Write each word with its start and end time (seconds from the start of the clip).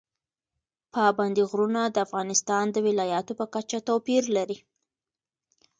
پابندي 0.93 1.43
غرونه 1.49 1.81
د 1.89 1.97
افغانستان 2.05 2.65
د 2.71 2.77
ولایاتو 2.87 3.33
په 3.39 3.45
کچه 3.53 3.77
توپیر 3.87 4.23
لري. 4.37 4.57